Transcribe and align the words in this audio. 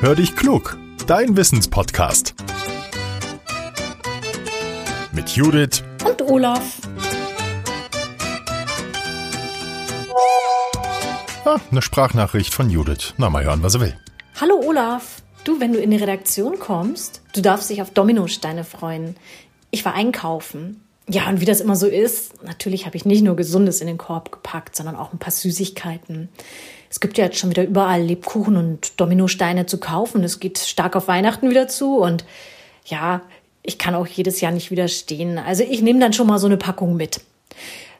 Hör 0.00 0.14
dich 0.14 0.36
klug, 0.36 0.78
dein 1.08 1.36
Wissenspodcast. 1.36 2.36
Mit 5.10 5.30
Judith 5.30 5.82
und 6.06 6.22
Olaf. 6.22 6.76
Ah, 11.44 11.58
eine 11.72 11.82
Sprachnachricht 11.82 12.54
von 12.54 12.70
Judith. 12.70 13.14
Na, 13.16 13.28
mal 13.28 13.42
hören, 13.42 13.64
was 13.64 13.74
er 13.74 13.80
will. 13.80 13.96
Hallo 14.40 14.62
Olaf. 14.64 15.20
Du, 15.42 15.58
wenn 15.58 15.72
du 15.72 15.80
in 15.80 15.90
die 15.90 15.96
Redaktion 15.96 16.60
kommst, 16.60 17.20
du 17.32 17.40
darfst 17.40 17.68
dich 17.68 17.82
auf 17.82 17.90
Dominosteine 17.90 18.62
freuen. 18.62 19.16
Ich 19.72 19.84
war 19.84 19.94
einkaufen. 19.94 20.80
Ja, 21.10 21.28
und 21.28 21.40
wie 21.40 21.46
das 21.46 21.60
immer 21.60 21.74
so 21.74 21.86
ist, 21.86 22.42
natürlich 22.44 22.84
habe 22.84 22.96
ich 22.96 23.06
nicht 23.06 23.22
nur 23.22 23.34
Gesundes 23.34 23.80
in 23.80 23.86
den 23.86 23.96
Korb 23.96 24.30
gepackt, 24.30 24.76
sondern 24.76 24.94
auch 24.94 25.12
ein 25.12 25.18
paar 25.18 25.32
Süßigkeiten. 25.32 26.28
Es 26.90 27.00
gibt 27.00 27.16
ja 27.16 27.24
jetzt 27.24 27.38
schon 27.38 27.50
wieder 27.50 27.64
überall 27.64 28.02
Lebkuchen 28.02 28.56
und 28.56 29.00
Dominosteine 29.00 29.64
zu 29.64 29.78
kaufen. 29.78 30.22
Es 30.22 30.38
geht 30.38 30.58
stark 30.58 30.96
auf 30.96 31.08
Weihnachten 31.08 31.48
wieder 31.48 31.66
zu 31.66 31.96
und 31.98 32.24
ja, 32.84 33.22
ich 33.62 33.78
kann 33.78 33.94
auch 33.94 34.06
jedes 34.06 34.40
Jahr 34.40 34.52
nicht 34.52 34.70
widerstehen. 34.70 35.38
Also 35.38 35.62
ich 35.62 35.82
nehme 35.82 35.98
dann 35.98 36.12
schon 36.12 36.26
mal 36.26 36.38
so 36.38 36.46
eine 36.46 36.56
Packung 36.58 36.96
mit. 36.96 37.20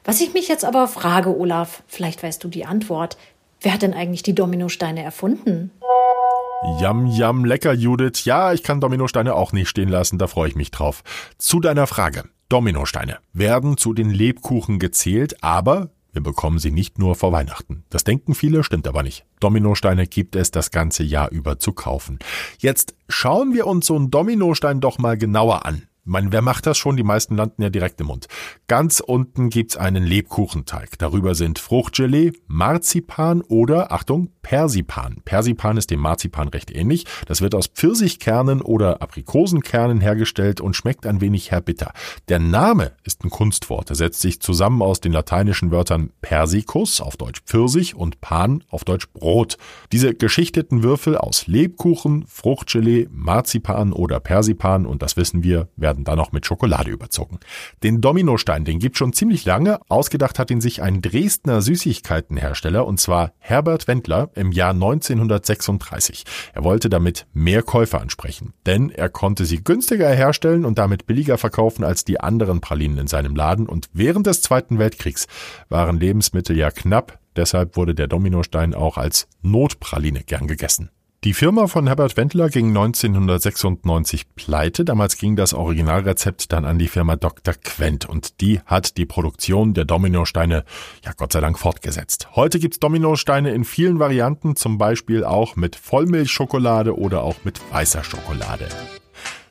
Was 0.05 0.21
ich 0.21 0.33
mich 0.33 0.47
jetzt 0.47 0.65
aber 0.65 0.87
frage, 0.87 1.35
Olaf, 1.35 1.83
vielleicht 1.87 2.21
weißt 2.21 2.43
du 2.43 2.47
die 2.47 2.65
Antwort. 2.65 3.17
Wer 3.61 3.73
hat 3.73 3.81
denn 3.81 3.93
eigentlich 3.93 4.23
die 4.23 4.35
Dominosteine 4.35 5.03
erfunden? 5.03 5.71
Jam, 6.79 7.07
jam, 7.07 7.45
lecker, 7.45 7.73
Judith. 7.73 8.25
Ja, 8.25 8.53
ich 8.53 8.63
kann 8.63 8.81
Dominosteine 8.81 9.33
auch 9.33 9.51
nicht 9.51 9.69
stehen 9.69 9.89
lassen, 9.89 10.17
da 10.17 10.27
freue 10.27 10.49
ich 10.49 10.55
mich 10.55 10.71
drauf. 10.71 11.03
Zu 11.37 11.59
deiner 11.59 11.87
Frage. 11.87 12.23
Dominosteine 12.49 13.19
werden 13.31 13.77
zu 13.77 13.93
den 13.93 14.09
Lebkuchen 14.09 14.79
gezählt, 14.79 15.43
aber 15.43 15.91
wir 16.11 16.23
bekommen 16.23 16.57
sie 16.57 16.71
nicht 16.71 16.97
nur 16.97 17.13
vor 17.13 17.31
Weihnachten. 17.31 17.83
Das 17.91 18.03
denken 18.03 18.33
viele, 18.33 18.63
stimmt 18.63 18.87
aber 18.87 19.03
nicht. 19.03 19.25
Dominosteine 19.39 20.07
gibt 20.07 20.35
es 20.35 20.49
das 20.49 20.71
ganze 20.71 21.03
Jahr 21.03 21.29
über 21.29 21.59
zu 21.59 21.73
kaufen. 21.73 22.17
Jetzt 22.57 22.95
schauen 23.07 23.53
wir 23.53 23.67
uns 23.67 23.85
so 23.85 23.95
einen 23.95 24.09
Dominostein 24.09 24.81
doch 24.81 24.97
mal 24.97 25.15
genauer 25.15 25.67
an 25.67 25.88
meine, 26.09 26.31
wer 26.31 26.41
macht 26.41 26.65
das 26.65 26.77
schon? 26.77 26.97
Die 26.97 27.03
meisten 27.03 27.35
landen 27.35 27.61
ja 27.61 27.69
direkt 27.69 28.01
im 28.01 28.07
Mund. 28.07 28.27
Ganz 28.67 28.99
unten 28.99 29.49
gibt's 29.49 29.77
einen 29.77 30.03
Lebkuchenteig. 30.03 30.97
Darüber 30.97 31.35
sind 31.35 31.59
Fruchtgelee, 31.59 32.33
Marzipan 32.47 33.41
oder, 33.41 33.91
Achtung, 33.91 34.31
Persipan. 34.41 35.21
Persipan 35.23 35.77
ist 35.77 35.91
dem 35.91 35.99
Marzipan 35.99 36.47
recht 36.47 36.71
ähnlich. 36.71 37.05
Das 37.27 37.41
wird 37.41 37.53
aus 37.53 37.67
Pfirsichkernen 37.67 38.61
oder 38.61 39.01
Aprikosenkernen 39.01 40.01
hergestellt 40.01 40.59
und 40.59 40.75
schmeckt 40.75 41.05
ein 41.05 41.21
wenig 41.21 41.51
herbitter. 41.51 41.93
Der 42.29 42.39
Name 42.39 42.93
ist 43.03 43.23
ein 43.23 43.29
Kunstwort. 43.29 43.89
Er 43.91 43.95
setzt 43.95 44.21
sich 44.21 44.41
zusammen 44.41 44.81
aus 44.81 45.01
den 45.01 45.11
lateinischen 45.11 45.71
Wörtern 45.71 46.11
Persicus, 46.21 47.01
auf 47.01 47.15
Deutsch 47.17 47.41
Pfirsich, 47.45 47.95
und 47.95 48.21
Pan, 48.21 48.63
auf 48.69 48.83
Deutsch 48.83 49.07
Brot. 49.13 49.57
Diese 49.91 50.15
geschichteten 50.15 50.81
Würfel 50.83 51.17
aus 51.17 51.45
Lebkuchen, 51.47 52.25
Fruchtgelee, 52.27 53.07
Marzipan 53.11 53.93
oder 53.93 54.19
Persipan, 54.19 54.85
und 54.85 55.03
das 55.03 55.15
wissen 55.17 55.43
wir, 55.43 55.69
werden 55.75 55.98
werden 55.99 56.05
dann 56.05 56.17
noch 56.17 56.31
mit 56.31 56.45
Schokolade 56.45 56.89
überzogen. 56.89 57.39
Den 57.83 58.01
Dominostein, 58.01 58.65
den 58.65 58.79
gibt 58.79 58.97
schon 58.97 59.13
ziemlich 59.13 59.45
lange. 59.45 59.79
Ausgedacht 59.89 60.39
hat 60.39 60.51
ihn 60.51 60.61
sich 60.61 60.81
ein 60.81 61.01
Dresdner 61.01 61.61
Süßigkeitenhersteller 61.61 62.85
und 62.85 62.99
zwar 62.99 63.33
Herbert 63.39 63.87
Wendler 63.87 64.29
im 64.35 64.51
Jahr 64.51 64.71
1936. 64.71 66.23
Er 66.53 66.63
wollte 66.63 66.89
damit 66.89 67.27
mehr 67.33 67.63
Käufer 67.63 68.01
ansprechen, 68.01 68.53
denn 68.65 68.89
er 68.89 69.09
konnte 69.09 69.45
sie 69.45 69.63
günstiger 69.63 70.09
herstellen 70.09 70.65
und 70.65 70.77
damit 70.77 71.05
billiger 71.05 71.37
verkaufen 71.37 71.83
als 71.83 72.05
die 72.05 72.19
anderen 72.19 72.61
Pralinen 72.61 72.97
in 72.97 73.07
seinem 73.07 73.35
Laden 73.35 73.67
und 73.67 73.89
während 73.93 74.27
des 74.27 74.41
Zweiten 74.41 74.79
Weltkriegs 74.79 75.27
waren 75.69 75.99
Lebensmittel 75.99 76.57
ja 76.57 76.71
knapp, 76.71 77.19
deshalb 77.35 77.75
wurde 77.75 77.95
der 77.95 78.07
Dominostein 78.07 78.73
auch 78.73 78.97
als 78.97 79.27
Notpraline 79.41 80.23
gern 80.23 80.47
gegessen. 80.47 80.89
Die 81.25 81.33
Firma 81.33 81.67
von 81.67 81.85
Herbert 81.87 82.15
Wendler 82.15 82.47
ging 82.47 82.69
1996 82.69 84.35
pleite. 84.35 84.85
Damals 84.85 85.17
ging 85.17 85.35
das 85.35 85.53
Originalrezept 85.53 86.53
dann 86.53 86.63
an 86.63 86.79
die 86.79 86.87
Firma 86.87 87.17
Dr. 87.17 87.55
Quent 87.55 88.05
und 88.05 88.39
die 88.39 88.61
hat 88.65 88.95
die 88.95 89.05
Produktion 89.05 89.73
der 89.73 89.83
Dominosteine 89.83 90.63
ja 91.03 91.11
Gott 91.17 91.33
sei 91.33 91.41
Dank 91.41 91.59
fortgesetzt. 91.59 92.29
Heute 92.37 92.57
gibt's 92.57 92.79
Dominosteine 92.79 93.51
in 93.51 93.65
vielen 93.65 93.99
Varianten, 93.99 94.55
zum 94.55 94.77
Beispiel 94.77 95.25
auch 95.25 95.57
mit 95.57 95.75
Vollmilchschokolade 95.75 96.97
oder 96.97 97.21
auch 97.23 97.43
mit 97.43 97.59
weißer 97.69 98.05
Schokolade. 98.05 98.69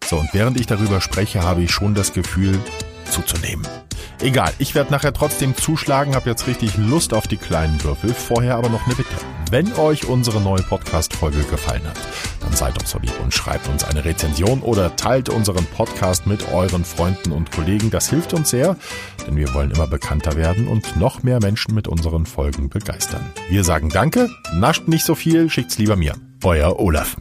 So, 0.07 0.17
und 0.17 0.33
während 0.33 0.59
ich 0.59 0.67
darüber 0.67 1.03
spreche, 1.03 1.43
habe 1.43 1.61
ich 1.61 1.71
schon 1.71 1.93
das 1.93 2.15
Gefühl, 2.15 2.59
zuzunehmen. 3.11 3.67
Egal, 4.21 4.53
ich 4.59 4.75
werde 4.75 4.91
nachher 4.91 5.13
trotzdem 5.13 5.57
zuschlagen, 5.57 6.17
habe 6.17 6.29
jetzt 6.29 6.49
richtig 6.49 6.77
Lust 6.77 7.15
auf 7.15 7.29
die 7.29 7.37
kleinen 7.37 7.83
Würfel. 7.85 8.13
Vorher 8.13 8.57
aber 8.57 8.69
noch 8.69 8.85
eine 8.85 8.97
Bitte. 8.97 9.15
Wenn 9.51 9.73
euch 9.75 10.07
unsere 10.07 10.41
neue 10.41 10.63
Podcast-Folge 10.63 11.45
gefallen 11.45 11.87
hat, 11.87 11.97
dann 12.41 12.53
seid 12.53 12.77
doch 12.77 12.85
so 12.85 12.99
lieb 12.99 13.15
und 13.23 13.33
schreibt 13.33 13.69
uns 13.69 13.85
eine 13.85 14.05
Rezension 14.05 14.61
oder 14.61 14.97
teilt 14.97 15.29
unseren 15.29 15.65
Podcast 15.67 16.27
mit 16.27 16.53
euren 16.53 16.85
Freunden 16.85 17.31
und 17.31 17.53
Kollegen. 17.53 17.91
Das 17.91 18.11
hilft 18.11 18.35
uns 18.35 18.51
sehr, 18.51 18.77
denn 19.27 19.37
wir 19.37 19.55
wollen 19.55 19.71
immer 19.71 19.87
bekannter 19.87 20.37
werden 20.37 20.67
und 20.67 20.97
noch 20.97 21.23
mehr 21.23 21.39
Menschen 21.41 21.75
mit 21.75 21.87
unseren 21.87 22.27
Folgen 22.27 22.69
begeistern. 22.69 23.25
Wir 23.49 23.63
sagen 23.63 23.89
Danke, 23.89 24.29
nascht 24.53 24.89
nicht 24.89 25.05
so 25.05 25.15
viel, 25.15 25.49
schickt's 25.49 25.79
lieber 25.79 25.95
mir. 25.95 26.15
Euer 26.43 26.79
Olaf. 26.81 27.17